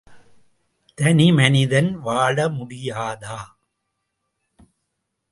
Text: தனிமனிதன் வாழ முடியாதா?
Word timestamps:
தனிமனிதன் 0.97 1.91
வாழ 1.99 2.47
முடியாதா? 2.49 3.37